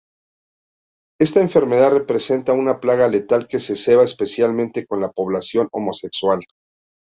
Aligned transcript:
Esta 1.19 1.41
enfermedad 1.41 1.91
representa 1.91 2.53
una 2.53 2.79
plaga 2.79 3.07
letal 3.07 3.45
que 3.45 3.59
se 3.59 3.75
ceba 3.75 4.03
especialmente 4.03 4.87
con 4.87 4.99
la 4.99 5.11
población 5.11 5.67
homosexual. 5.71 6.39